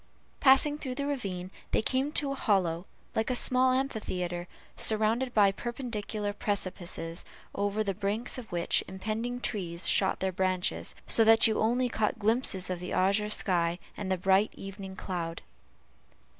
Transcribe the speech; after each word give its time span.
Passing 0.39 0.79
through 0.79 0.95
the 0.95 1.05
ravine, 1.05 1.51
they 1.69 1.83
came 1.83 2.11
to 2.13 2.31
a 2.31 2.33
hollow, 2.33 2.87
like 3.13 3.29
a 3.29 3.35
small 3.35 3.71
amphitheatre, 3.71 4.47
surrounded 4.75 5.31
by 5.31 5.51
perpendicular 5.51 6.33
precipices, 6.33 7.23
over 7.53 7.83
the 7.83 7.93
brinks 7.93 8.39
of 8.39 8.51
which 8.51 8.83
impending 8.87 9.39
trees 9.39 9.87
shot 9.87 10.19
their 10.19 10.31
branches, 10.31 10.95
so 11.05 11.23
that 11.25 11.45
you 11.45 11.59
only 11.59 11.87
caught 11.87 12.17
glimpses 12.17 12.71
of 12.71 12.79
the 12.79 12.91
azure 12.93 13.29
sky, 13.29 13.77
and 13.95 14.11
the 14.11 14.17
bright 14.17 14.49
evening 14.55 14.95
cloud. 14.95 15.43